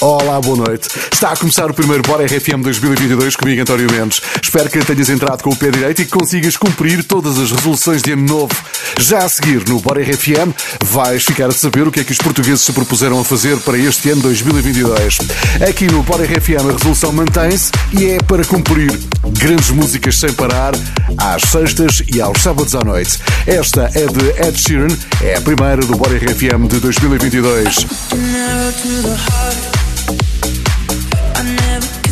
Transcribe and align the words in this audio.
Olá, 0.00 0.40
boa 0.40 0.56
noite. 0.56 0.88
Está 1.12 1.32
a 1.32 1.36
começar 1.36 1.70
o 1.70 1.74
primeiro 1.74 2.02
Bora 2.02 2.24
RFM 2.24 2.62
2022 2.62 3.36
comigo, 3.36 3.60
António 3.62 3.90
Mendes. 3.90 4.20
Espero 4.42 4.70
que 4.70 4.78
tenhas 4.84 5.10
entrado 5.10 5.42
com 5.42 5.50
o 5.50 5.56
pé 5.56 5.70
direito 5.70 6.02
e 6.02 6.04
que 6.04 6.10
consigas 6.10 6.56
cumprir 6.56 7.04
todas 7.04 7.38
as 7.38 7.50
resoluções 7.50 8.02
de 8.02 8.12
ano 8.12 8.26
novo. 8.26 8.54
Já 8.98 9.18
a 9.18 9.28
seguir, 9.28 9.68
no 9.68 9.80
Bora 9.80 10.00
RFM, 10.02 10.54
vais 10.84 11.24
ficar 11.24 11.48
a 11.48 11.52
saber 11.52 11.86
o 11.86 11.92
que 11.92 12.00
é 12.00 12.04
que 12.04 12.12
os 12.12 12.18
portugueses 12.18 12.62
se 12.62 12.72
propuseram 12.72 13.20
a 13.20 13.24
fazer 13.24 13.58
para 13.58 13.76
este 13.76 14.10
ano 14.10 14.22
2022. 14.22 15.18
Aqui 15.68 15.86
no 15.86 16.02
Bora 16.02 16.24
RFM 16.24 16.68
a 16.68 16.72
resolução 16.72 17.12
mantém-se 17.12 17.70
e 17.92 18.06
é 18.06 18.18
para 18.22 18.44
cumprir 18.44 18.90
grandes 19.38 19.70
músicas 19.70 20.18
sem 20.18 20.32
parar 20.32 20.72
às 21.18 21.42
sextas 21.42 22.02
e 22.12 22.20
aos 22.20 22.40
sábados 22.40 22.74
à 22.74 22.80
noite. 22.80 23.18
Esta 23.46 23.90
é 23.94 24.06
de 24.06 24.48
Ed 24.48 24.58
Sheeran, 24.58 24.96
é 25.20 25.36
a 25.36 25.40
primeira 25.40 25.84
do 25.84 25.96
Bora 25.96 26.16
RFM 26.16 26.68
de 26.68 26.80
2022. 26.80 27.86
I 30.06 31.42
never 31.42 32.03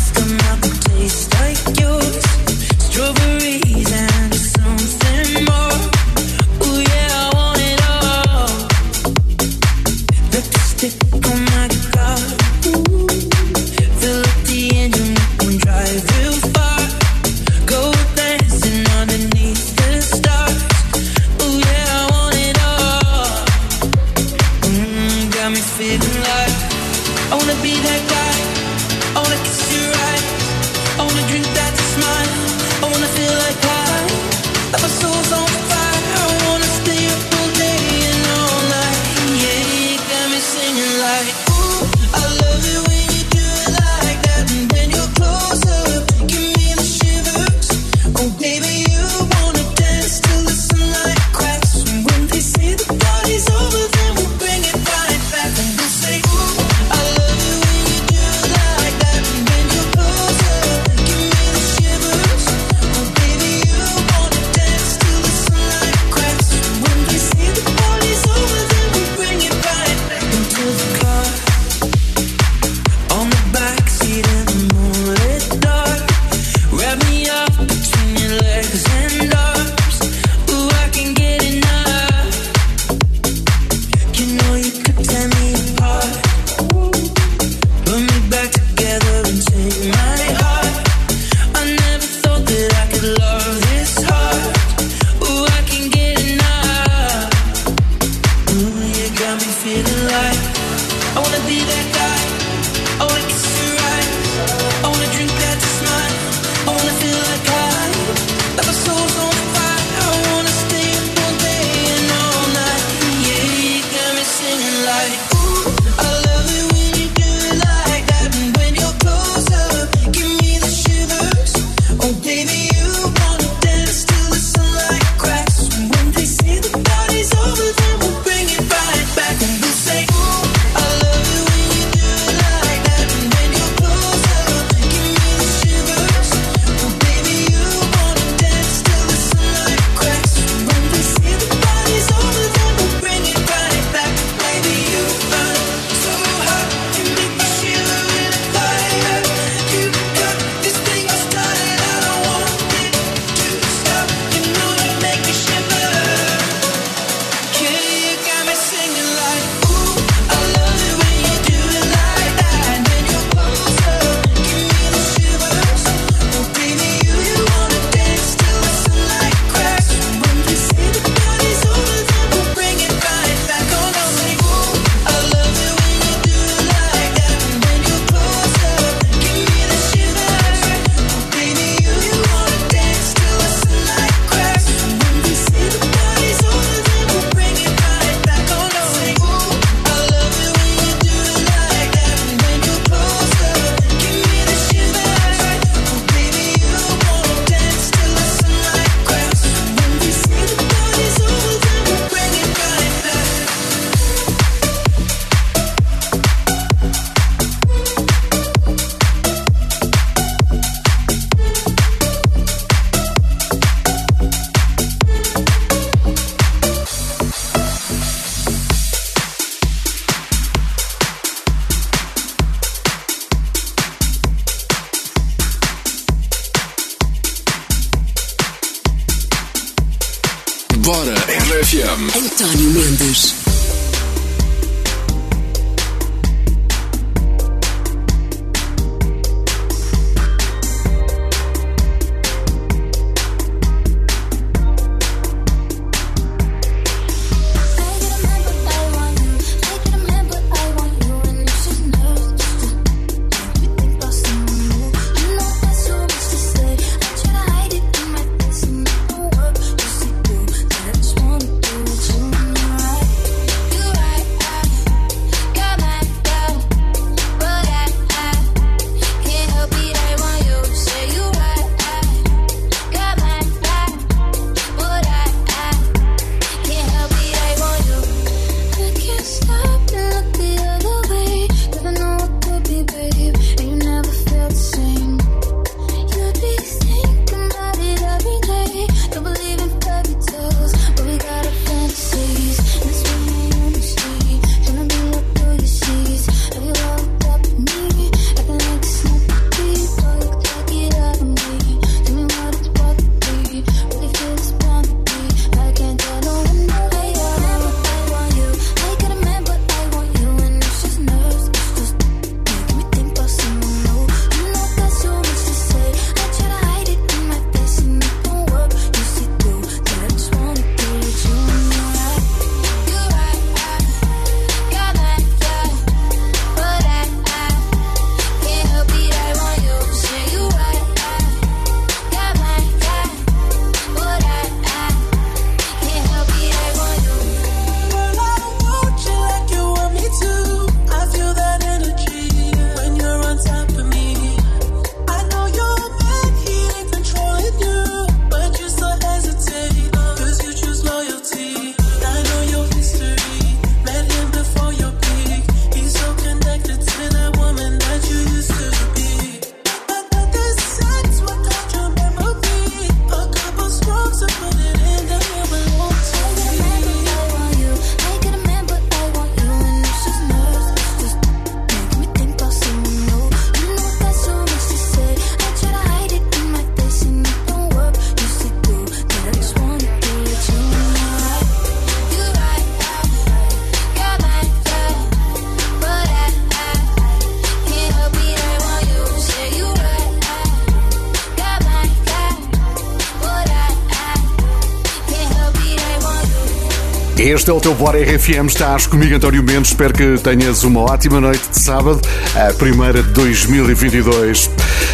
Este 397.33 397.49
é 397.49 397.53
o 397.53 397.59
teu 397.59 397.73
Bora 397.73 397.97
RFM, 397.97 398.45
estás 398.45 398.85
comigo 398.85 399.15
António 399.15 399.41
Mendes, 399.41 399.69
espero 399.69 399.91
que 399.91 400.19
tenhas 400.19 400.63
uma 400.63 400.81
ótima 400.81 401.19
noite 401.19 401.49
de 401.49 401.59
sábado, 401.59 401.99
a 402.35 402.53
primeira 402.53 403.01
de 403.01 403.09
2022. 403.09 404.51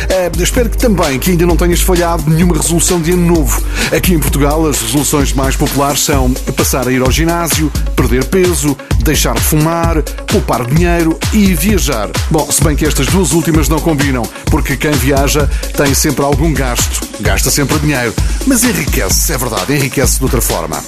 É, 0.07 0.31
espero 0.41 0.69
que 0.69 0.77
também 0.77 1.19
que 1.19 1.31
ainda 1.31 1.45
não 1.45 1.57
tenhas 1.57 1.81
falhado 1.81 2.29
nenhuma 2.29 2.55
resolução 2.55 3.01
de 3.01 3.11
ano 3.11 3.35
novo. 3.35 3.61
Aqui 3.93 4.13
em 4.13 4.19
Portugal 4.19 4.65
as 4.65 4.81
resoluções 4.81 5.33
mais 5.33 5.57
populares 5.57 5.99
são 5.99 6.31
passar 6.55 6.87
a 6.87 6.91
ir 6.93 7.01
ao 7.01 7.11
ginásio, 7.11 7.69
perder 7.93 8.23
peso, 8.23 8.75
deixar 9.03 9.35
de 9.35 9.41
fumar, 9.41 10.01
poupar 10.25 10.65
dinheiro 10.65 11.19
e 11.33 11.53
viajar. 11.53 12.09
Bom, 12.31 12.49
se 12.49 12.63
bem 12.63 12.73
que 12.73 12.85
estas 12.85 13.07
duas 13.07 13.33
últimas 13.33 13.67
não 13.67 13.81
combinam, 13.81 14.23
porque 14.45 14.77
quem 14.77 14.91
viaja 14.91 15.45
tem 15.75 15.93
sempre 15.93 16.23
algum 16.23 16.53
gasto, 16.53 17.05
gasta 17.19 17.51
sempre 17.51 17.77
dinheiro, 17.79 18.13
mas 18.47 18.63
enriquece, 18.63 19.33
é 19.33 19.37
verdade, 19.37 19.75
enriquece 19.75 20.19
de 20.19 20.23
outra 20.23 20.41
forma. 20.41 20.81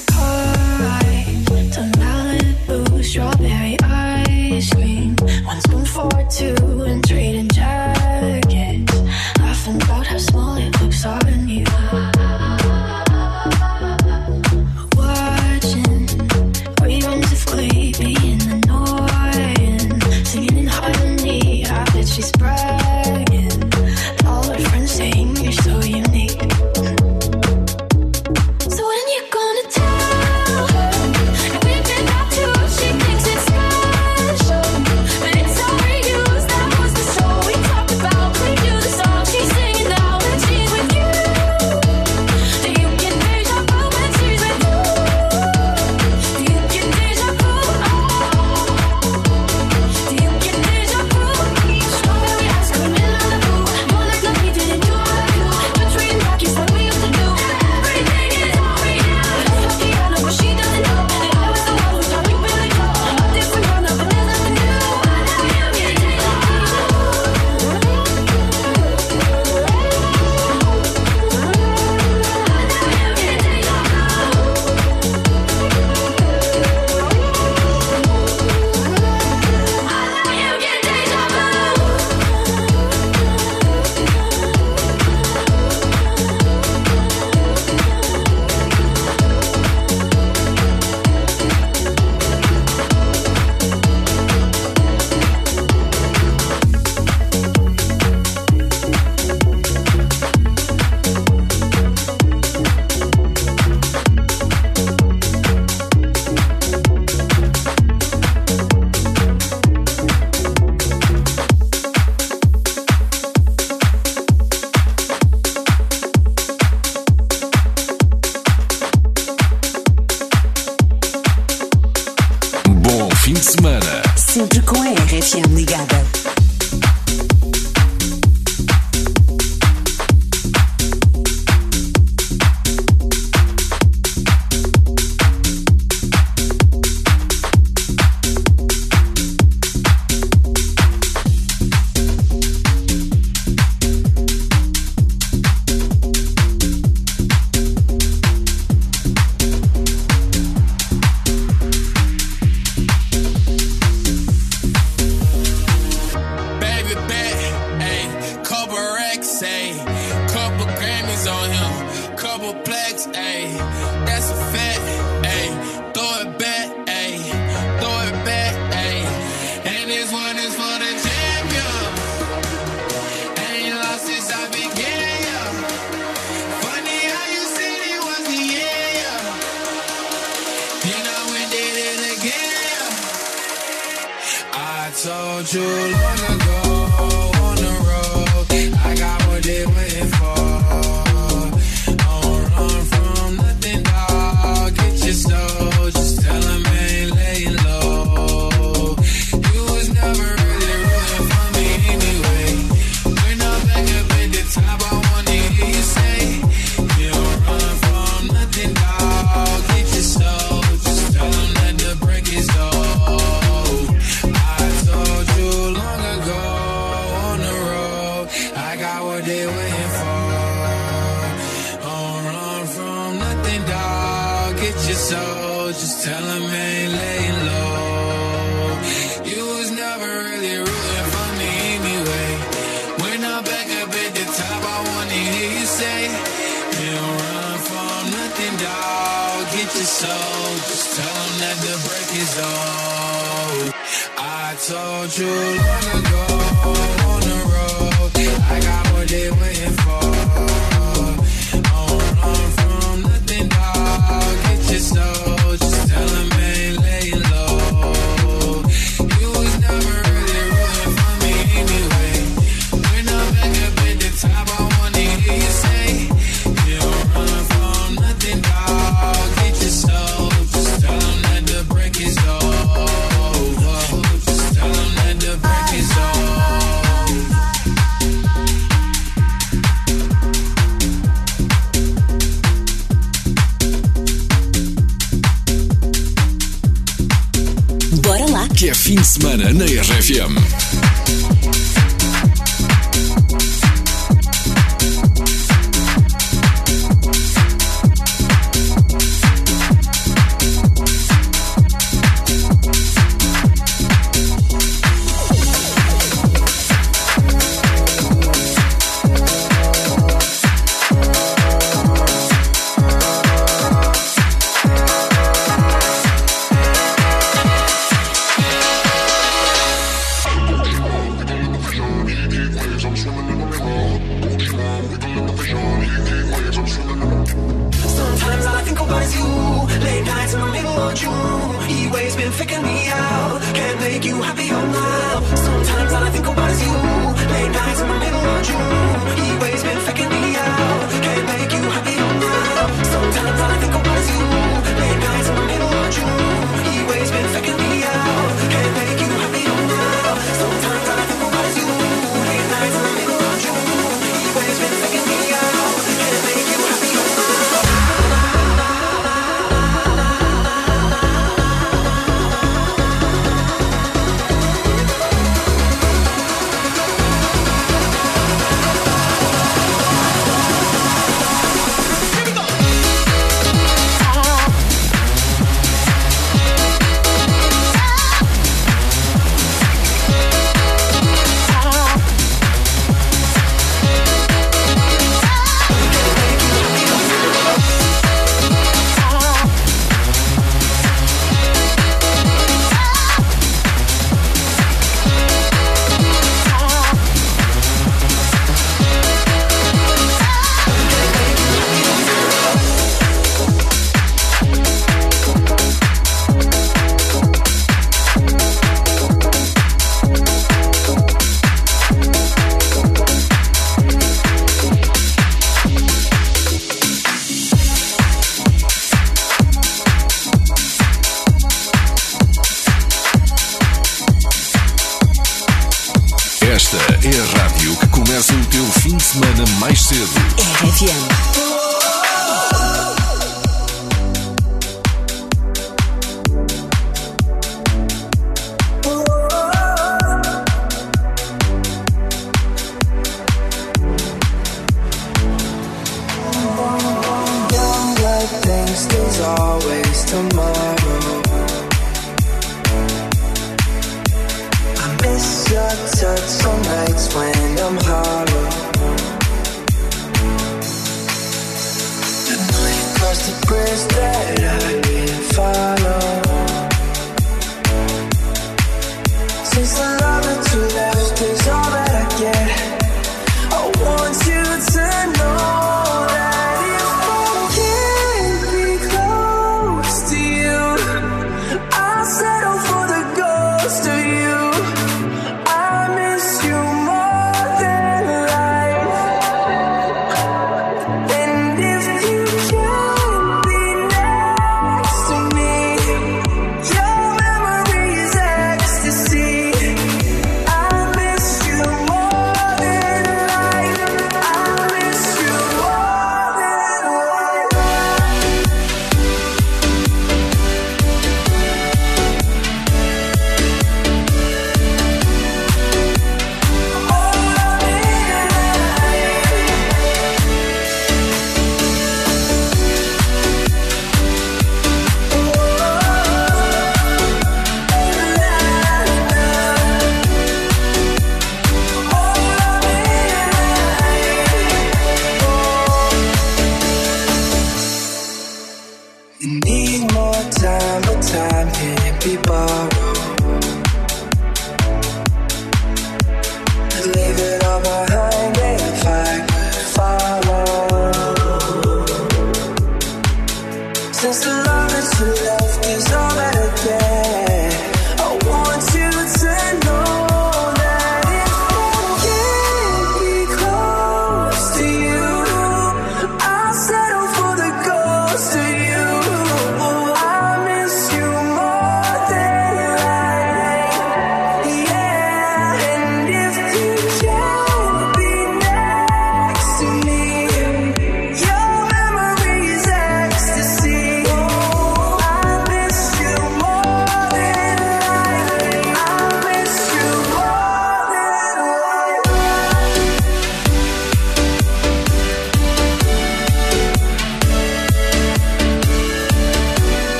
without 185.41 185.53
you. 185.55 186.30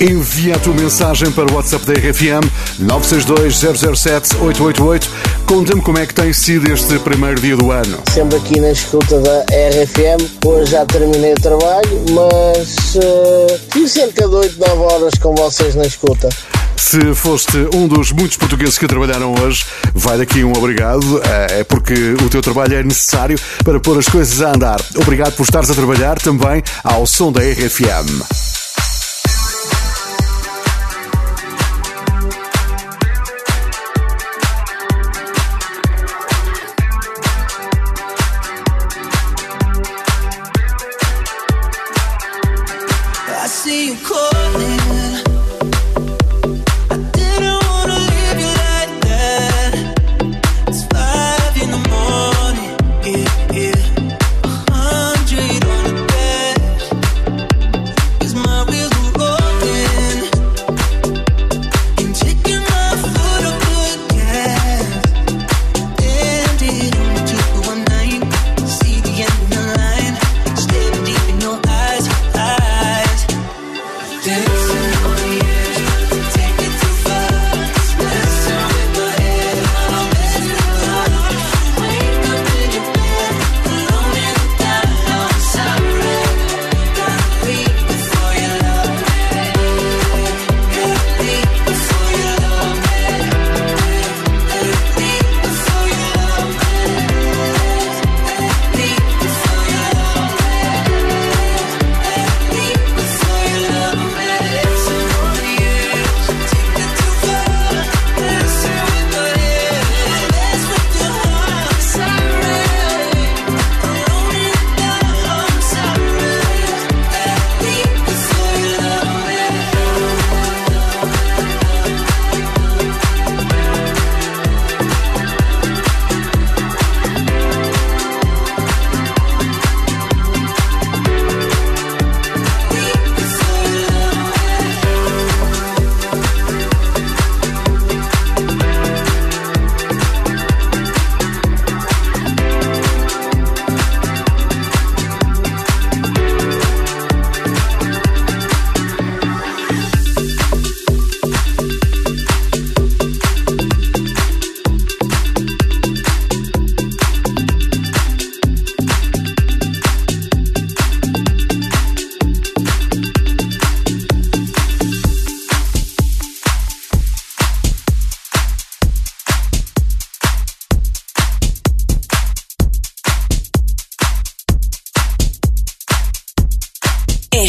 Envia 0.00 0.56
a 0.56 0.58
tua 0.58 0.72
mensagem 0.72 1.30
para 1.30 1.52
o 1.52 1.54
WhatsApp 1.54 1.84
da 1.84 1.92
RFM 1.92 2.40
962-007-888. 2.80 5.06
Conta-me 5.44 5.82
como 5.82 5.98
é 5.98 6.06
que 6.06 6.14
tem 6.14 6.32
sido 6.32 6.72
este 6.72 6.98
primeiro 7.00 7.38
dia 7.38 7.54
do 7.54 7.70
ano. 7.70 7.98
Sempre 8.10 8.38
aqui 8.38 8.58
na 8.58 8.70
escuta 8.70 9.20
da 9.20 9.42
RFM. 9.42 10.46
Hoje 10.46 10.70
já 10.70 10.86
terminei 10.86 11.34
o 11.34 11.40
trabalho, 11.40 12.02
mas 12.12 12.94
uh, 12.94 13.60
tive 13.70 13.90
cerca 13.90 14.26
de 14.26 14.34
8, 14.34 14.58
9 14.58 14.72
horas 14.80 15.12
com 15.20 15.34
vocês 15.34 15.74
na 15.74 15.84
escuta. 15.84 16.30
Se 16.78 17.14
foste 17.14 17.58
um 17.74 17.86
dos 17.86 18.10
muitos 18.10 18.38
portugueses 18.38 18.78
que 18.78 18.86
trabalharam 18.86 19.34
hoje, 19.34 19.66
vai 19.94 20.16
daqui 20.16 20.42
um 20.42 20.52
obrigado. 20.52 21.20
Eh, 21.22 21.60
é 21.60 21.64
porque 21.64 22.14
o 22.24 22.30
teu 22.30 22.40
trabalho 22.40 22.74
é 22.74 22.82
necessário 22.82 23.38
para 23.62 23.78
pôr 23.78 23.98
as 23.98 24.08
coisas 24.08 24.40
a 24.40 24.54
andar. 24.54 24.80
Obrigado 24.96 25.36
por 25.36 25.42
estares 25.42 25.70
a 25.70 25.74
trabalhar 25.74 26.18
também 26.18 26.62
ao 26.82 27.06
som 27.06 27.30
da 27.30 27.42
RFM. 27.42 28.49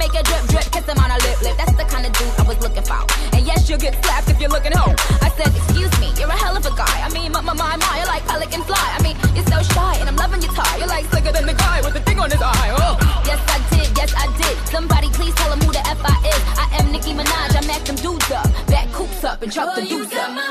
make 0.00 0.16
a 0.16 0.24
drip 0.24 0.40
drip, 0.48 0.64
kiss 0.72 0.88
him 0.88 0.96
on 0.96 1.12
a 1.12 1.18
lip 1.20 1.36
lip. 1.44 1.56
That's 1.60 1.76
the 1.76 1.84
kind 1.84 2.08
of 2.08 2.12
dude 2.16 2.32
I 2.40 2.44
was 2.48 2.58
looking 2.64 2.82
for. 2.82 3.04
And 3.36 3.44
yes, 3.44 3.68
you'll 3.68 3.78
get 3.78 3.92
slapped 4.00 4.32
if 4.32 4.40
you're 4.40 4.48
looking 4.48 4.72
home. 4.72 4.96
I 5.20 5.28
said, 5.36 5.52
excuse 5.52 5.92
me, 6.00 6.08
you're 6.16 6.32
a 6.32 6.40
hell 6.40 6.56
of 6.56 6.64
a 6.64 6.72
guy. 6.72 6.96
I 7.04 7.12
mean, 7.12 7.30
my, 7.32 7.44
my, 7.44 7.52
my, 7.52 7.76
my, 7.76 7.94
you're 8.00 8.08
like 8.08 8.24
pelican 8.24 8.64
fly. 8.64 8.86
I 8.96 9.00
mean, 9.04 9.16
you're 9.36 9.44
so 9.44 9.60
shy 9.76 10.00
and 10.00 10.08
I'm 10.08 10.16
loving 10.16 10.40
your 10.40 10.54
tie. 10.56 10.76
You're 10.80 10.88
like 10.88 11.04
slicker 11.12 11.32
than 11.36 11.44
the 11.44 11.52
guy 11.52 11.84
with 11.84 11.92
the 11.92 12.00
thing 12.00 12.18
on 12.18 12.30
his 12.32 12.40
eye. 12.40 12.68
Oh. 12.80 12.96
Yes, 13.28 13.40
I 13.44 13.58
did, 13.76 13.88
yes, 13.92 14.10
I 14.16 14.26
did. 14.40 14.56
Somebody 14.72 15.08
please 15.12 15.34
tell 15.34 15.52
him 15.52 15.60
who 15.60 15.70
the 15.70 15.84
F 15.84 16.00
I 16.00 16.16
is. 16.32 16.42
I 16.56 16.66
am 16.80 16.92
Nicki 16.92 17.12
Minaj, 17.12 17.52
I 17.60 17.62
macked 17.68 17.86
them 17.92 17.96
dudes 17.96 18.30
up. 18.32 18.48
Back 18.72 18.88
coops 18.96 19.22
up 19.22 19.42
and 19.42 19.52
chopped 19.52 19.76
oh, 19.76 19.80
them 19.80 19.88
dudes 19.88 20.14
up. 20.14 20.49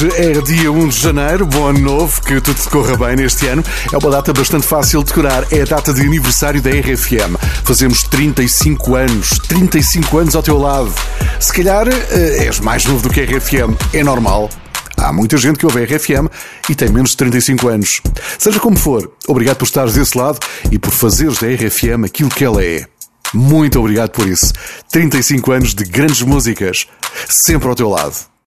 Hoje 0.00 0.12
é 0.14 0.40
dia 0.42 0.70
1 0.70 0.88
de 0.90 0.96
janeiro, 0.96 1.44
bom 1.44 1.66
ano 1.66 1.80
novo, 1.80 2.22
que 2.22 2.40
tudo 2.40 2.70
corra 2.70 2.96
bem 2.96 3.16
neste 3.16 3.48
ano. 3.48 3.64
É 3.92 3.98
uma 3.98 4.10
data 4.12 4.32
bastante 4.32 4.64
fácil 4.64 5.00
de 5.00 5.06
decorar, 5.06 5.44
é 5.52 5.62
a 5.62 5.64
data 5.64 5.92
de 5.92 6.02
aniversário 6.02 6.62
da 6.62 6.70
RFM. 6.70 7.34
Fazemos 7.64 8.04
35 8.04 8.94
anos, 8.94 9.30
35 9.48 10.18
anos 10.18 10.36
ao 10.36 10.42
teu 10.44 10.56
lado. 10.56 10.94
Se 11.40 11.52
calhar 11.52 11.88
eh, 11.88 12.46
és 12.46 12.60
mais 12.60 12.84
novo 12.84 13.02
do 13.02 13.12
que 13.12 13.20
a 13.20 13.24
RFM, 13.24 13.74
é 13.92 14.04
normal. 14.04 14.48
Há 14.96 15.12
muita 15.12 15.36
gente 15.36 15.58
que 15.58 15.66
ouve 15.66 15.80
a 15.80 15.84
RFM 15.84 16.28
e 16.68 16.76
tem 16.76 16.90
menos 16.90 17.10
de 17.10 17.16
35 17.16 17.66
anos. 17.66 18.00
Seja 18.38 18.60
como 18.60 18.76
for, 18.76 19.10
obrigado 19.26 19.56
por 19.56 19.64
estares 19.64 19.94
desse 19.94 20.16
lado 20.16 20.38
e 20.70 20.78
por 20.78 20.92
fazeres 20.92 21.40
da 21.40 21.48
RFM 21.48 22.04
aquilo 22.04 22.30
que 22.30 22.44
ela 22.44 22.62
é. 22.62 22.86
Muito 23.34 23.80
obrigado 23.80 24.10
por 24.10 24.28
isso. 24.28 24.52
35 24.92 25.50
anos 25.50 25.74
de 25.74 25.82
grandes 25.82 26.22
músicas, 26.22 26.86
sempre 27.28 27.68
ao 27.68 27.74
teu 27.74 27.88
lado. 27.88 28.37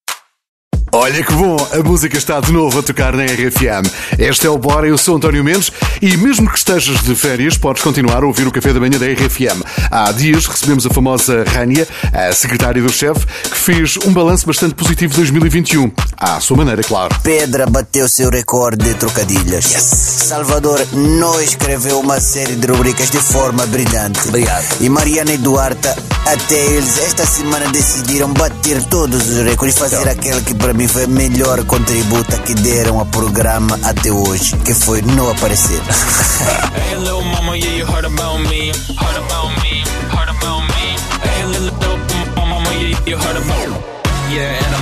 Olha 0.94 1.24
que 1.24 1.32
bom, 1.32 1.56
a 1.72 1.78
música 1.78 2.18
está 2.18 2.38
de 2.38 2.52
novo 2.52 2.78
a 2.78 2.82
tocar 2.82 3.14
na 3.14 3.24
RFM. 3.24 3.90
Este 4.18 4.46
é 4.46 4.50
o 4.50 4.58
Bora, 4.58 4.86
eu 4.86 4.98
sou 4.98 5.16
António 5.16 5.42
Mendes 5.42 5.72
e 6.02 6.18
mesmo 6.18 6.50
que 6.50 6.58
estejas 6.58 7.02
de 7.02 7.14
férias, 7.14 7.56
podes 7.56 7.82
continuar 7.82 8.22
a 8.22 8.26
ouvir 8.26 8.46
o 8.46 8.52
Café 8.52 8.74
da 8.74 8.78
Manhã 8.78 8.98
da 8.98 9.06
RFM. 9.06 9.62
Há 9.90 10.12
dias 10.12 10.44
recebemos 10.46 10.84
a 10.84 10.90
famosa 10.90 11.44
Rania, 11.48 11.88
a 12.12 12.30
secretária 12.34 12.82
do 12.82 12.92
chefe, 12.92 13.26
que 13.26 13.56
fez 13.56 13.96
um 14.04 14.12
balanço 14.12 14.46
bastante 14.46 14.74
positivo 14.74 15.14
de 15.14 15.16
2021. 15.20 15.90
À 16.14 16.38
sua 16.40 16.58
maneira, 16.58 16.82
claro. 16.82 17.18
Pedra 17.22 17.64
bateu 17.64 18.06
seu 18.06 18.28
recorde 18.28 18.84
de 18.84 18.94
trocadilhas. 18.94 19.72
Yes. 19.72 19.82
Salvador 20.28 20.86
não 20.92 21.40
escreveu 21.40 22.00
uma 22.00 22.20
série 22.20 22.54
de 22.54 22.66
rubricas 22.66 23.08
de 23.08 23.18
forma 23.18 23.64
brilhante. 23.64 24.28
Obrigado. 24.28 24.66
E 24.78 24.90
Mariana 24.90 25.32
e 25.32 25.38
Duarte, 25.38 25.88
até 26.26 26.66
eles 26.66 26.98
esta 26.98 27.24
semana 27.24 27.70
decidiram 27.70 28.30
bater 28.34 28.82
todos 28.84 29.26
os 29.30 29.38
recordes 29.38 29.74
e 29.74 29.78
fazer 29.78 30.00
então. 30.00 30.12
aquele 30.12 30.42
que 30.42 30.52
para 30.54 30.74
mim 30.74 30.81
foi 30.88 31.06
melhor 31.06 31.64
contributo 31.64 32.36
que 32.42 32.54
deram 32.54 32.98
ao 32.98 33.06
programa 33.06 33.78
até 33.82 34.10
hoje, 34.10 34.56
que 34.58 34.74
foi 34.74 35.02
não 35.02 35.30
aparecer. 35.30 35.80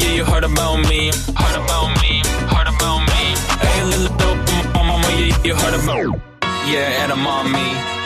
yeah, 6.67 7.05
and 7.05 7.12
I'm 7.12 7.53
me 7.53 8.06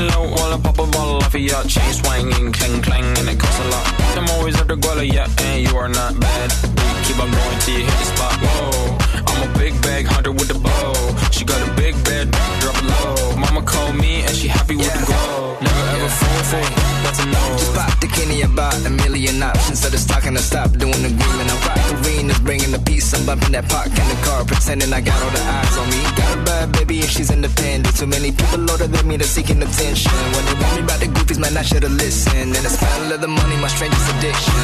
low 0.00 0.28
while 0.30 0.52
I 0.54 0.58
pop 0.60 0.78
a 0.78 0.86
bottle 0.86 1.16
off 1.16 1.34
of 1.34 1.40
your 1.40 1.62
chain 1.64 1.92
swinging, 1.92 2.52
clang 2.52 2.82
clang, 2.82 3.04
and 3.18 3.28
it 3.28 3.38
costs 3.38 3.60
a 3.60 3.68
lot. 3.68 3.86
I'm 4.16 4.28
always 4.30 4.60
at 4.60 4.68
the 4.68 4.76
guala, 4.76 5.06
yeah, 5.06 5.28
and 5.38 5.68
you 5.68 5.76
are 5.76 5.88
not 5.88 6.18
bad. 6.20 6.52
We 6.62 7.04
keep 7.04 7.18
on 7.18 7.30
going 7.30 7.58
till 7.60 7.78
you 7.78 7.84
hit 7.84 7.98
the 7.98 8.06
spot. 8.12 8.34
Whoa, 8.42 8.98
I'm 9.26 9.50
a 9.50 9.58
big 9.58 9.80
bag 9.82 10.06
hunter 10.06 10.32
with 10.32 10.48
the 10.48 10.58
bow. 10.58 11.09
She 11.30 11.44
got 11.44 11.60
a 11.66 11.72
big 11.74 11.94
bed, 12.04 12.30
drop 12.60 12.76
it 12.76 12.84
low. 12.84 13.36
Mama 13.36 13.62
called 13.62 13.96
me 13.96 14.22
and 14.22 14.34
she 14.34 14.48
happy 14.48 14.76
with 14.76 14.92
the 14.92 15.06
glow. 15.06 15.56
Never 15.60 15.84
ever 15.96 16.08
fall 16.08 16.42
for 16.50 16.58
it, 16.58 16.74
that's 17.04 17.20
a 17.20 17.26
no. 17.26 17.42
Just 17.56 17.74
pop 17.74 18.00
the 18.00 18.08
Kenny 18.08 18.42
about 18.42 18.74
a 18.84 18.90
million 18.90 19.42
options. 19.42 19.80
So 19.80 19.90
just 19.90 20.08
talking 20.08 20.34
to 20.34 20.42
stop 20.42 20.70
doing 20.72 21.00
the 21.02 21.08
green 21.08 21.38
and 21.40 21.50
I 21.50 21.56
rock 21.66 21.80
arenas, 22.04 22.40
bringing 22.40 22.72
the 22.72 22.78
peace. 22.78 23.12
I'm 23.14 23.24
bumping 23.24 23.52
that 23.52 23.68
park 23.68 23.88
in 23.88 24.06
the 24.08 24.18
car, 24.26 24.44
pretending 24.44 24.92
I 24.92 25.00
got 25.00 25.16
all 25.22 25.30
the 25.30 25.40
eyes 25.40 25.76
on 25.78 25.86
me. 25.88 26.00
Got 26.16 26.38
a 26.38 26.42
bad 26.42 26.72
baby 26.72 27.00
and 27.00 27.10
she's 27.10 27.30
independent. 27.30 27.96
Too 27.96 28.06
many 28.06 28.32
people 28.32 28.70
older 28.70 28.86
than 28.86 29.06
me, 29.06 29.16
they're 29.16 29.26
seeking 29.26 29.62
attention. 29.62 30.12
When 30.34 30.44
they 30.44 30.56
want 30.60 30.74
me 30.76 30.82
about 30.82 31.00
the 31.00 31.06
goofies, 31.06 31.38
man, 31.38 31.56
I 31.56 31.62
should've 31.62 31.92
listened. 31.92 32.52
And 32.56 32.64
the 32.66 32.70
smell 32.70 33.12
of 33.12 33.20
the 33.20 33.28
money, 33.28 33.56
my 33.56 33.68
strangest 33.68 34.06
addiction. 34.14 34.54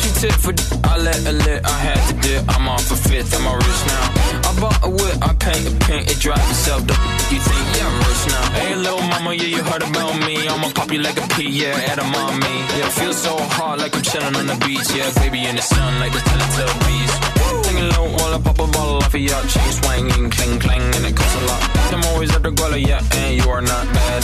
She 0.00 0.08
tip 0.20 0.36
for 0.44 0.52
I 0.84 0.98
let 0.98 1.16
her 1.24 1.32
lit, 1.32 1.64
I 1.64 1.76
had 1.86 2.00
to 2.08 2.14
dip. 2.20 2.42
I'm 2.48 2.68
off 2.68 2.90
a 2.90 2.96
fifth, 2.96 3.32
I'm 3.34 3.46
a 3.46 3.56
rich 3.56 3.82
now. 3.86 4.31
I 4.52 4.60
bought 4.60 4.84
a 4.84 4.90
whip, 4.90 5.16
I 5.22 5.32
paint 5.34 5.66
a 5.66 5.72
paint, 5.86 6.10
it 6.10 6.18
drive 6.18 6.38
itself. 6.50 6.86
The 6.86 6.92
you 7.32 7.40
think, 7.40 7.64
yeah, 7.76 7.88
I'm 7.88 7.98
rich 8.04 8.22
now. 8.28 8.52
Hey, 8.52 8.76
little 8.76 9.02
mama, 9.02 9.32
yeah, 9.34 9.56
you 9.56 9.62
heard 9.62 9.82
about 9.82 10.14
me. 10.26 10.46
I'ma 10.46 10.70
pop 10.74 10.92
you 10.92 11.00
like 11.00 11.16
a 11.16 11.26
pea, 11.34 11.48
yeah, 11.48 11.90
at 11.90 11.98
a 11.98 12.04
mommy. 12.04 12.56
Yeah, 12.76 12.88
feel 12.90 13.14
so 13.14 13.36
hot 13.56 13.78
like 13.78 13.94
I'm 13.96 14.02
chilling 14.02 14.36
on 14.36 14.46
the 14.46 14.56
beach. 14.66 14.90
Yeah, 14.94 15.10
baby 15.14 15.46
in 15.46 15.56
the 15.56 15.62
sun 15.62 16.00
like 16.00 16.12
the 16.12 16.18
Teletubbies. 16.18 17.32
Singing 17.42 17.61
low 17.90 18.04
while 18.16 18.34
I 18.34 18.40
pop 18.40 18.58
a 18.58 18.66
bottle 18.66 18.96
off 18.96 19.14
of 19.14 19.20
your 19.20 19.40
chain 19.52 19.72
swinging, 19.72 20.30
clang 20.30 20.58
clang, 20.58 20.82
and 20.96 21.04
it 21.06 21.16
costs 21.16 21.36
a 21.40 21.44
lot. 21.46 21.62
I'm 21.92 22.04
always 22.12 22.34
at 22.34 22.42
the 22.42 22.50
guala, 22.50 22.78
yeah, 22.80 23.02
and 23.18 23.36
you 23.36 23.48
are 23.50 23.62
not 23.62 23.84
bad. 23.92 24.22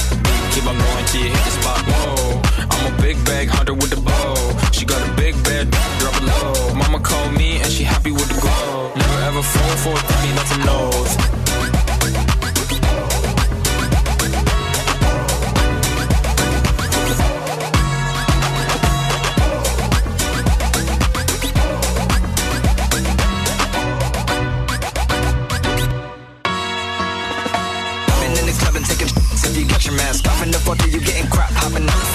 Keep 0.52 0.66
on 0.66 0.76
going 0.78 1.04
till 1.06 1.22
you 1.22 1.30
hit 1.30 1.44
the 1.44 1.54
spot. 1.60 1.80
Whoa, 1.90 2.42
I'm 2.70 2.92
a 2.92 3.02
big 3.02 3.16
bag 3.24 3.48
hunter 3.48 3.74
with 3.74 3.90
the 3.90 4.00
bow. 4.00 4.34
She 4.72 4.84
got 4.84 5.00
a 5.06 5.12
big 5.14 5.34
bed, 5.44 5.70
drop 6.00 6.14
it 6.16 6.24
low. 6.24 6.74
Mama 6.74 7.00
called 7.00 7.32
me 7.34 7.58
and 7.58 7.70
she 7.70 7.84
happy 7.84 8.10
with 8.10 8.28
the 8.28 8.40
glow. 8.40 8.92
Never 8.94 9.18
ever 9.28 9.42
fall 9.42 9.76
for 9.84 9.94
a 9.94 10.02
thing, 10.10 10.18
nothing 30.76 31.86
knows. 31.86 32.08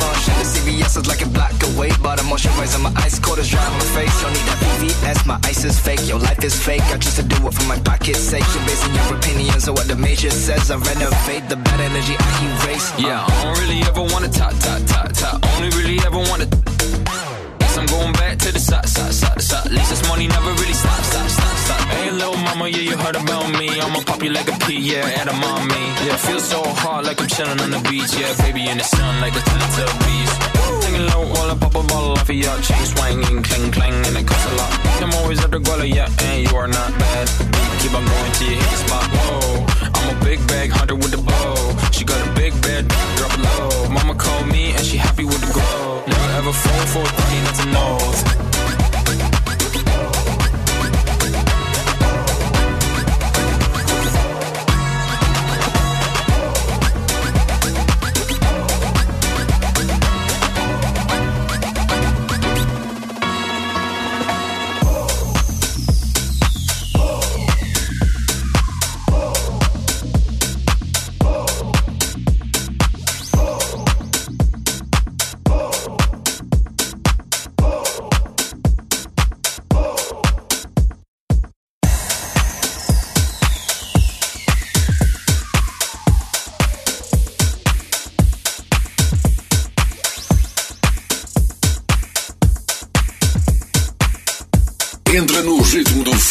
moisturizer, 2.33 2.81
my 2.81 2.91
ice 2.97 3.19
cold 3.19 3.37
is 3.37 3.49
dry 3.49 3.63
on 3.63 3.73
my 3.73 3.85
face. 3.95 4.21
Don't 4.21 4.33
need 4.33 4.45
that 4.49 4.59
VVS, 4.63 5.25
my 5.25 5.39
ice 5.43 5.63
is 5.63 5.79
fake. 5.79 6.01
Your 6.07 6.19
life 6.19 6.43
is 6.43 6.55
fake. 6.55 6.81
I 6.93 6.97
just 6.97 7.17
to 7.17 7.23
do 7.23 7.35
it 7.47 7.53
for 7.53 7.67
my 7.67 7.77
pocket's 7.79 8.19
sake. 8.19 8.43
You're 8.53 8.65
basing 8.65 8.93
your 8.95 9.17
opinions 9.17 9.67
on 9.67 9.75
what 9.75 9.87
the 9.87 9.95
major 9.95 10.31
says. 10.31 10.71
I 10.71 10.77
renovate 10.77 11.47
the 11.49 11.57
bad 11.57 11.79
energy 11.79 12.15
I 12.17 12.65
erase. 12.65 12.91
Uh. 12.93 13.07
Yeah, 13.07 13.25
I 13.27 13.43
don't 13.43 13.59
really 13.59 13.81
ever 13.81 14.01
wanna 14.01 14.29
talk, 14.29 14.57
talk, 14.59 14.83
talk, 14.85 15.13
talk. 15.13 15.43
Only 15.55 15.69
really 15.77 15.99
ever 16.05 16.17
wanna. 16.17 16.82
The 18.53 18.59
side, 18.59 18.87
side, 18.87 19.41
side, 19.41 19.71
least 19.71 19.89
this 19.89 20.07
money 20.07 20.27
never 20.27 20.51
really 20.51 20.73
stop, 20.73 21.03
stop, 21.03 21.29
stop, 21.29 21.57
stop. 21.65 21.79
Hey, 21.89 22.11
little 22.11 22.37
mama, 22.37 22.67
yeah, 22.69 22.89
you 22.89 22.97
heard 22.97 23.15
about 23.15 23.49
me. 23.59 23.67
I'ma 23.81 23.99
pop 24.05 24.21
you 24.23 24.31
like 24.31 24.47
a 24.47 24.57
pea, 24.65 24.79
yeah, 24.79 25.19
at 25.19 25.27
a 25.27 25.33
mommy. 25.33 25.83
Yeah, 26.05 26.17
feel 26.17 26.39
so 26.39 26.61
hot 26.63 27.03
like 27.03 27.19
I'm 27.19 27.27
chilling 27.27 27.59
on 27.59 27.71
the 27.71 27.81
beach. 27.89 28.13
Yeah, 28.13 28.33
baby 28.37 28.67
in 28.69 28.77
the 28.77 28.83
sun 28.83 29.21
like 29.21 29.33
the 29.33 29.39
Teletubbies 29.39 30.53
singing 30.93 31.07
low 31.07 31.25
while 31.33 31.51
I 31.51 31.55
pop 31.57 31.75
a 31.75 31.83
bottle 31.83 32.13
off 32.13 32.29
of 32.29 32.35
your 32.35 32.57
chain 32.61 32.85
swinging, 32.85 33.43
clang 33.43 33.71
clang, 33.71 34.05
and 34.07 34.17
it 34.17 34.27
costs 34.27 34.51
a 34.51 34.55
lot. 34.55 34.71
I'm 35.03 35.13
always 35.19 35.43
at 35.43 35.51
the 35.51 35.59
guala, 35.59 35.87
yeah, 35.87 36.09
and 36.27 36.49
you 36.49 36.55
are 36.55 36.67
not 36.67 36.91
bad. 36.99 37.27
Keep 37.81 37.93
on 37.97 38.05
going 38.05 38.31
till 38.37 38.49
you 38.49 38.57
hit 38.61 38.69
the 38.73 38.79
spot. 38.85 39.05
Whoa, 39.15 39.92
I'm 40.03 40.17
a 40.17 40.23
big 40.23 40.45
bag 40.47 40.69
hunter 40.69 40.95
with 40.95 41.11
the 41.11 41.17
bow. 41.17 41.91
She 41.91 42.03
got 42.03 42.19
a 42.27 42.31
big 42.33 42.51
bed, 42.61 42.87
drop 43.15 43.37
low. 43.37 43.89
Mama 43.89 44.15
called 44.15 44.47
me 44.47 44.71
and 44.71 44.85
she 44.85 44.97
happy 44.97 45.23
with 45.23 45.39
the 45.39 45.53
glow. 45.53 46.03
Never 46.05 46.31
ever 46.39 46.53
fall 46.53 46.85
for 46.93 47.03
a 47.03 47.13
thing 47.21 47.43
that's 47.45 47.63
a 47.63 47.67
nose. 47.67 48.52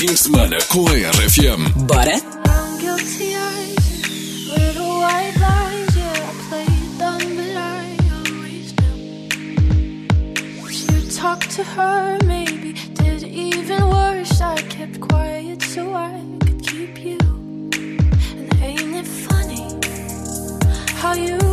Fim 0.02 0.06
de 0.06 0.16
semana 0.16 0.58
com 0.68 0.84
a 0.88 0.90
RFM. 0.90 1.68
Bora? 1.86 2.20
Talk 11.14 11.46
to 11.54 11.62
her, 11.62 12.18
maybe 12.26 12.72
did 12.94 13.22
even 13.22 13.88
worse. 13.90 14.40
I 14.40 14.56
kept 14.62 14.98
quiet 14.98 15.62
so 15.62 15.94
I 15.94 16.20
could 16.40 16.66
keep 16.66 16.98
you. 16.98 17.18
And 18.36 18.52
ain't 18.60 18.96
it 18.96 19.06
funny 19.06 19.78
how 20.96 21.14
you 21.14 21.51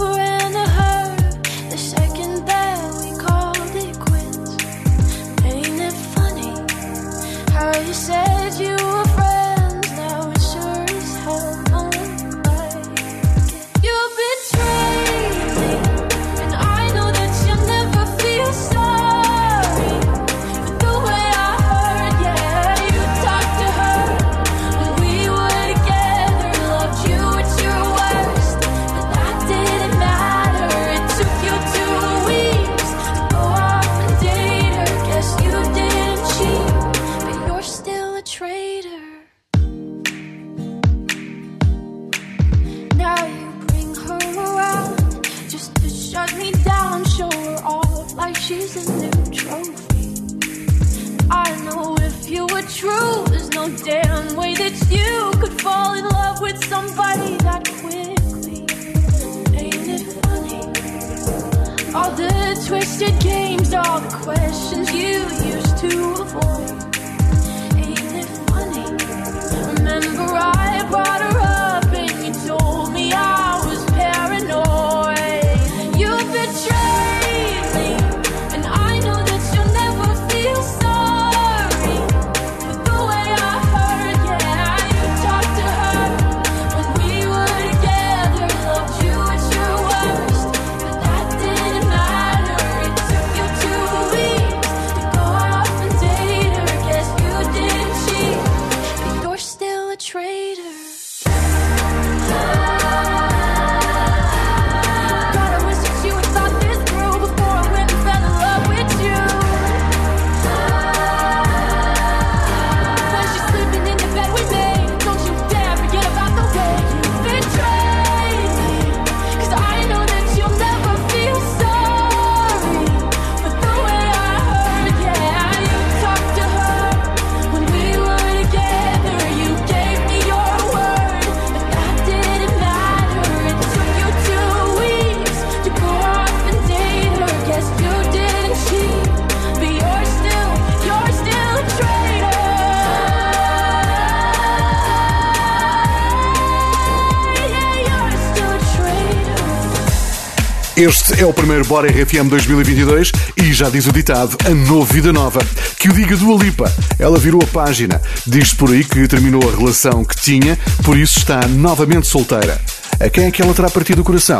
Este 150.79 151.21
é 151.21 151.25
o 151.25 151.33
primeiro 151.33 151.65
Bora 151.65 151.89
RFM 151.89 152.29
2022 152.29 153.11
e 153.35 153.51
já 153.51 153.69
diz 153.69 153.85
o 153.85 153.91
ditado, 153.91 154.37
a 154.45 154.49
novo 154.51 154.85
vida 154.85 155.11
nova. 155.11 155.41
Que 155.77 155.89
o 155.89 155.93
diga 155.93 156.15
do 156.15 156.37
Lipa, 156.37 156.73
ela 156.97 157.19
virou 157.19 157.43
a 157.43 157.47
página. 157.47 158.01
Diz 158.25 158.53
por 158.53 158.71
aí 158.71 158.85
que 158.85 159.05
terminou 159.05 159.41
a 159.45 159.57
relação 159.57 160.05
que 160.05 160.15
tinha, 160.15 160.57
por 160.85 160.97
isso 160.97 161.19
está 161.19 161.45
novamente 161.49 162.07
solteira. 162.07 162.61
A 162.97 163.09
quem 163.09 163.25
é 163.25 163.31
que 163.31 163.41
ela 163.41 163.53
terá 163.53 163.69
partido 163.69 164.03
o 164.03 164.05
coração? 164.05 164.39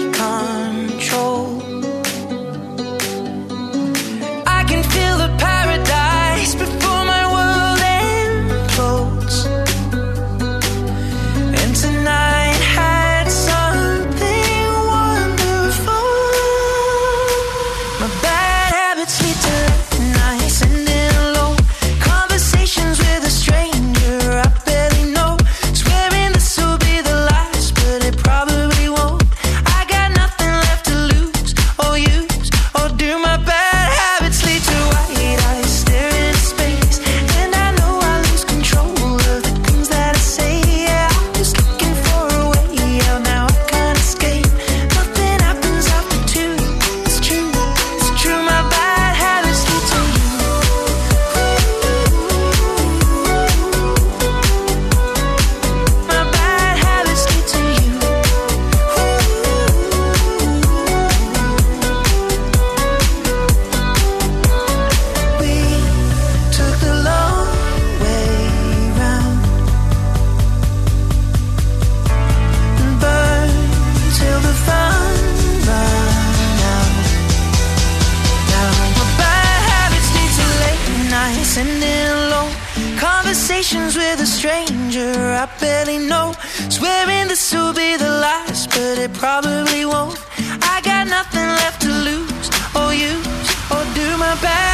conversations 83.71 83.95
with 83.95 84.19
a 84.19 84.25
stranger 84.25 85.13
I 85.13 85.47
barely 85.59 85.97
know. 85.97 86.33
Swearing 86.69 87.27
this 87.27 87.53
will 87.53 87.73
be 87.73 87.95
the 87.97 88.09
last, 88.09 88.69
but 88.69 88.97
it 88.97 89.13
probably 89.13 89.85
won't. 89.85 90.19
I 90.61 90.81
got 90.83 91.07
nothing 91.07 91.47
left 91.61 91.81
to 91.81 91.89
lose 91.89 92.49
or 92.75 92.93
use 92.93 93.71
or 93.71 93.83
do 93.95 94.17
my 94.17 94.35
best. 94.41 94.70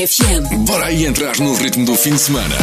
RFM. 0.00 0.64
Bora 0.64 0.86
aí 0.86 1.04
entrar 1.04 1.38
no 1.38 1.54
ritmo 1.54 1.84
do 1.84 1.94
fim 1.94 2.12
de 2.12 2.20
semana. 2.20 2.56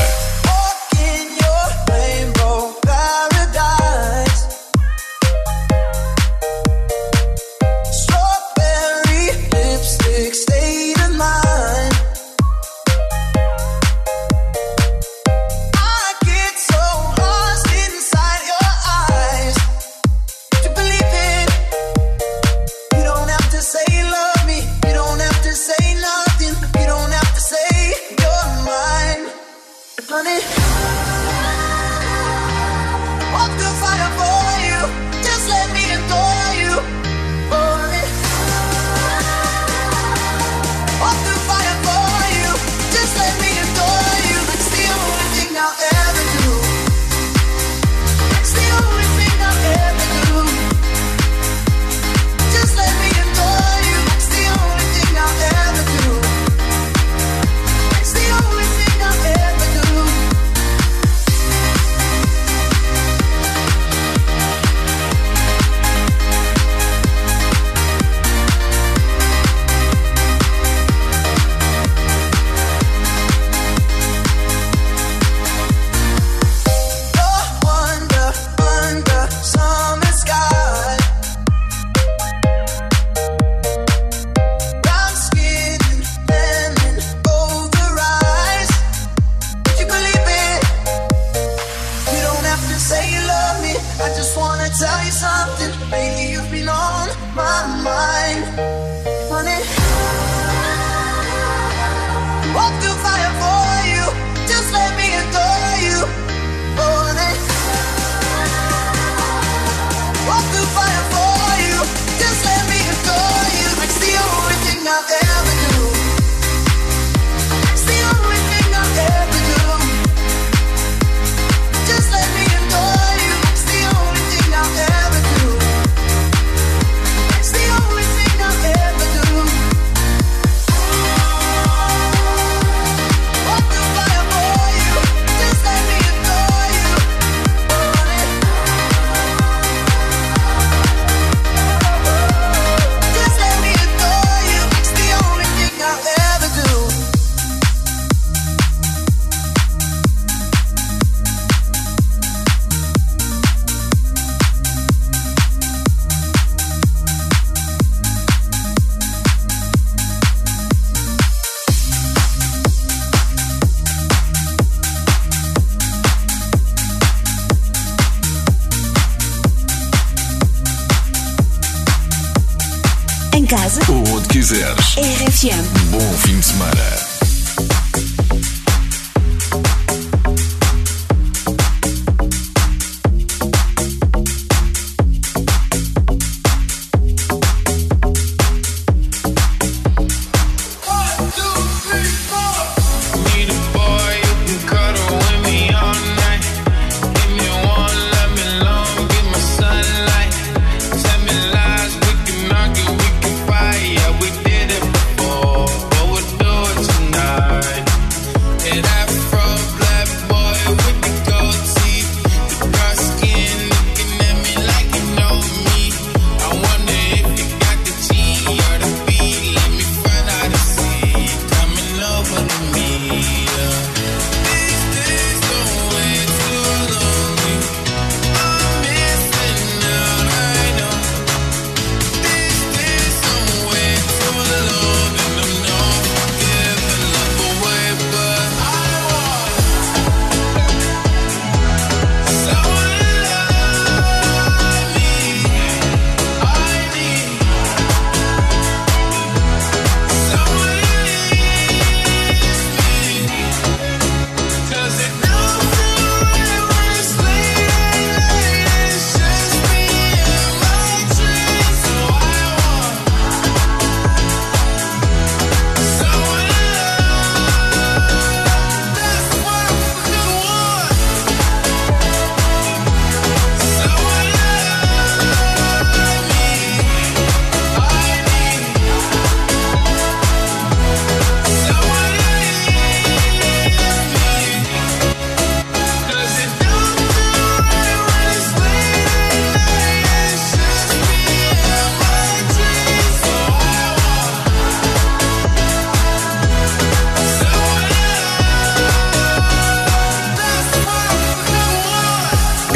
Casa, 173.47 173.79
Ou 173.89 174.15
onde 174.15 174.27
quiseres. 174.27 174.97
RFM. 174.97 175.63
Bom 175.89 176.17
fim 176.17 176.39
de 176.39 176.45
semana. 176.45 177.06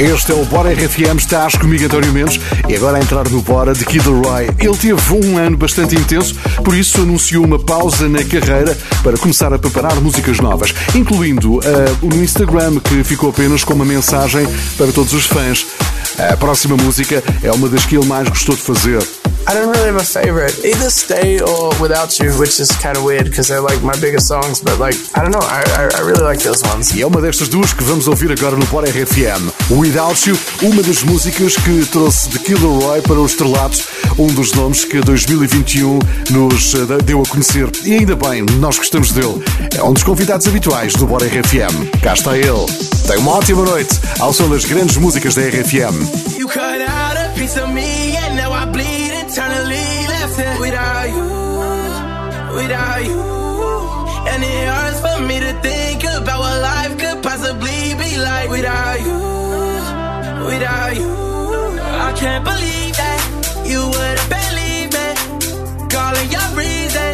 Este 0.01 0.31
é 0.31 0.35
o 0.35 0.43
Bora 0.45 0.73
RFM, 0.73 1.15
estás 1.15 1.53
comigo 1.53 1.85
António 1.85 2.11
Mendes 2.11 2.41
e 2.67 2.75
agora 2.75 2.97
a 2.97 2.99
entrar 2.99 3.29
no 3.29 3.39
Bora 3.43 3.71
de 3.71 3.85
Kid 3.85 4.03
Roy. 4.09 4.49
Ele 4.57 4.75
teve 4.75 5.13
um 5.13 5.37
ano 5.37 5.55
bastante 5.55 5.93
intenso, 5.95 6.33
por 6.63 6.75
isso 6.75 7.01
anunciou 7.01 7.45
uma 7.45 7.59
pausa 7.59 8.09
na 8.09 8.23
carreira 8.23 8.75
para 9.03 9.15
começar 9.15 9.53
a 9.53 9.59
preparar 9.59 10.01
músicas 10.01 10.39
novas, 10.39 10.73
incluindo 10.95 11.59
ah, 11.59 11.95
no 12.01 12.23
Instagram, 12.23 12.79
que 12.79 13.03
ficou 13.03 13.29
apenas 13.29 13.63
com 13.63 13.75
uma 13.75 13.85
mensagem 13.85 14.47
para 14.75 14.91
todos 14.91 15.13
os 15.13 15.27
fãs. 15.27 15.67
A 16.17 16.35
próxima 16.35 16.75
música 16.75 17.23
é 17.43 17.51
uma 17.51 17.69
das 17.69 17.85
que 17.85 17.95
ele 17.95 18.07
mais 18.07 18.27
gostou 18.27 18.55
de 18.55 18.61
fazer. 18.63 19.20
I 19.51 19.53
don't 19.53 19.67
really 19.67 19.87
have 19.87 19.97
a 19.97 20.05
favorite. 20.05 20.63
Either 20.63 20.89
Stay 20.89 21.41
or 21.41 21.71
Without 21.81 22.17
You, 22.19 22.31
which 22.39 22.61
is 22.61 22.71
kind 22.71 22.95
of 22.95 23.03
weird 23.03 23.25
because 23.25 23.49
they're 23.49 23.59
like 23.59 23.83
my 23.83 23.99
biggest 23.99 24.29
songs, 24.29 24.61
but 24.61 24.79
like, 24.79 24.95
I 25.13 25.21
don't 25.21 25.31
know, 25.31 25.43
I, 25.43 25.61
I, 25.75 25.99
I 25.99 26.01
really 26.07 26.23
like 26.23 26.39
those 26.39 26.63
ones. 26.63 26.95
E 26.95 27.01
é 27.01 27.05
uma 27.05 27.19
destas 27.19 27.49
duas 27.49 27.73
que 27.73 27.83
vamos 27.83 28.07
ouvir 28.07 28.31
agora 28.31 28.55
no 28.55 28.65
Bora 28.67 28.87
RFM. 28.89 29.51
Without 29.69 30.29
You, 30.29 30.39
uma 30.61 30.81
das 30.81 31.03
músicas 31.03 31.57
que 31.57 31.85
trouxe 31.87 32.29
de 32.29 32.39
Killer 32.39 32.63
Roy 32.63 33.01
para 33.01 33.19
os 33.19 33.31
estrelados, 33.31 33.83
um 34.17 34.27
dos 34.27 34.53
nomes 34.53 34.85
que 34.85 35.01
2021 35.01 35.99
nos 36.29 36.73
eh, 36.73 37.03
deu 37.03 37.21
a 37.21 37.27
conhecer. 37.27 37.69
E 37.83 37.95
ainda 37.95 38.15
bem, 38.15 38.43
nós 38.57 38.77
gostamos 38.77 39.11
dele. 39.11 39.43
É 39.77 39.83
um 39.83 39.91
dos 39.91 40.03
convidados 40.03 40.47
habituais 40.47 40.93
do 40.93 41.05
Bora 41.05 41.25
RFM. 41.25 41.99
Cá 42.01 42.13
está 42.13 42.37
ele. 42.37 42.67
Tenha 43.05 43.19
uma 43.19 43.33
ótima 43.33 43.65
noite 43.65 43.99
ao 44.17 44.31
som 44.31 44.47
das 44.47 44.63
grandes 44.63 44.95
músicas 44.95 45.35
da 45.35 45.41
RFM. 45.41 46.39
It 50.33 50.59
without 50.61 51.09
you, 51.09 51.27
without 52.55 53.03
you. 53.03 53.19
And 54.31 54.43
it 54.43 54.67
hurts 54.69 54.99
for 55.01 55.19
me 55.27 55.39
to 55.41 55.53
think 55.61 56.03
about 56.05 56.39
what 56.39 56.61
life 56.61 56.97
could 56.97 57.21
possibly 57.21 57.93
be 57.99 58.17
like 58.17 58.49
without 58.49 59.01
you, 59.01 59.19
without 60.45 60.95
you. 60.95 61.11
I 62.07 62.13
can't 62.15 62.45
believe 62.45 62.95
that 62.95 63.19
you 63.65 63.81
would 63.85 64.17
have 64.19 64.29
believed 64.39 64.93
me. 64.95 65.07
Calling 65.89 66.29
your 66.31 66.49
reason, 66.55 67.10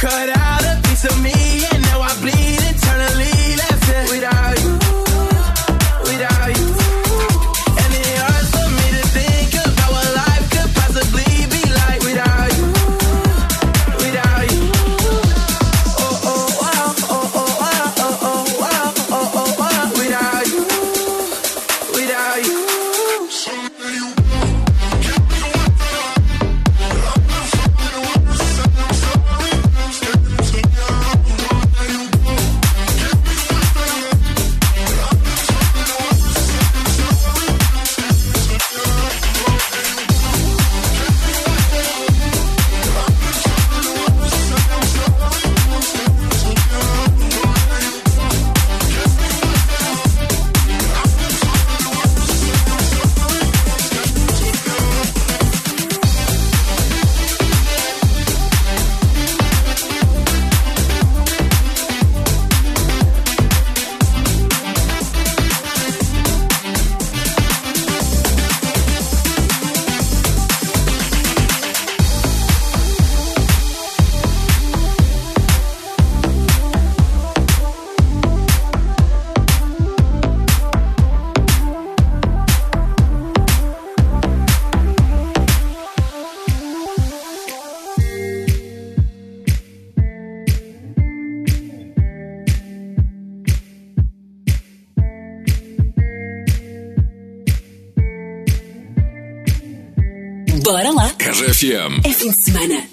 cut 0.00 0.30
out 0.30 0.39
RFM. 101.60 102.00
É 102.04 102.12
fim 102.14 102.32
de. 102.32 102.89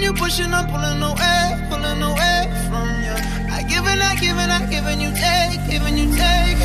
Pushing, 0.00 0.02
you 0.02 0.12
pushing, 0.14 0.54
I'm 0.54 0.66
pulling 0.66 1.02
away, 1.02 1.68
pulling 1.68 2.02
away 2.02 2.50
from 2.68 2.88
you. 3.04 3.16
I 3.52 3.62
give 3.68 3.86
and 3.86 4.02
I 4.02 4.14
give 4.16 4.36
and 4.36 4.52
I 4.52 4.66
give 4.70 4.86
and 4.86 5.02
you 5.02 5.12
take, 5.12 5.60
giving 5.68 5.98
you 5.98 6.16
take. 6.16 6.58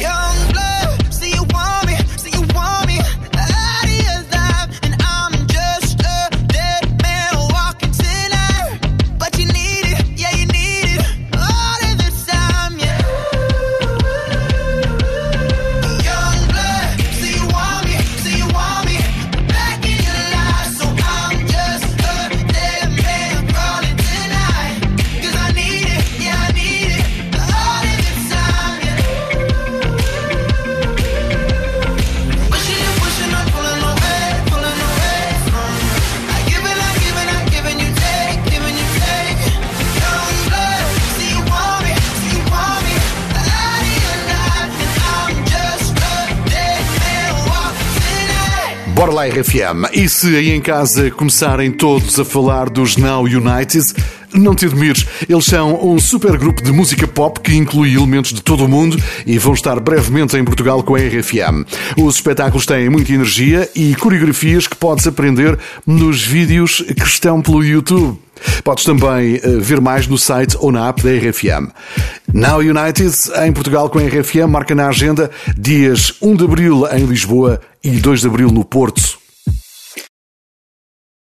Young 0.00 0.52
blood, 0.52 0.73
RFM. 49.26 49.90
E 49.92 50.08
se 50.08 50.36
aí 50.36 50.50
em 50.50 50.60
casa 50.60 51.10
começarem 51.10 51.70
todos 51.70 52.18
a 52.18 52.24
falar 52.24 52.68
dos 52.68 52.96
Now 52.96 53.22
United, 53.22 53.94
não 54.34 54.54
te 54.54 54.66
admires. 54.66 55.06
Eles 55.28 55.44
são 55.46 55.86
um 55.86 55.98
super 55.98 56.36
grupo 56.36 56.62
de 56.62 56.72
música 56.72 57.06
pop 57.06 57.40
que 57.40 57.54
inclui 57.54 57.94
elementos 57.94 58.32
de 58.32 58.42
todo 58.42 58.64
o 58.64 58.68
mundo 58.68 58.96
e 59.26 59.38
vão 59.38 59.54
estar 59.54 59.78
brevemente 59.80 60.36
em 60.36 60.44
Portugal 60.44 60.82
com 60.82 60.94
a 60.94 60.98
RFM. 60.98 61.64
Os 61.96 62.16
espetáculos 62.16 62.66
têm 62.66 62.88
muita 62.88 63.12
energia 63.12 63.68
e 63.74 63.94
coreografias 63.94 64.66
que 64.66 64.76
podes 64.76 65.06
aprender 65.06 65.58
nos 65.86 66.22
vídeos 66.22 66.82
que 66.82 67.06
estão 67.06 67.40
pelo 67.40 67.64
YouTube. 67.64 68.18
Podes 68.62 68.84
também 68.84 69.36
eh, 69.36 69.58
ver 69.58 69.80
mais 69.80 70.06
no 70.06 70.18
site 70.18 70.56
ou 70.58 70.72
na 70.72 70.88
app 70.88 71.02
da 71.02 71.10
RFM. 71.10 71.70
Now 72.32 72.58
United 72.58 73.14
em 73.44 73.52
Portugal 73.52 73.88
com 73.88 73.98
a 73.98 74.02
RFM 74.02 74.48
marca 74.48 74.74
na 74.74 74.88
agenda 74.88 75.30
dias 75.56 76.14
1 76.20 76.34
de 76.34 76.44
abril 76.44 76.86
em 76.92 77.06
Lisboa 77.06 77.60
e 77.84 78.00
2 78.00 78.22
de 78.22 78.26
abril 78.26 78.50
no 78.50 78.64
Porto. 78.64 79.23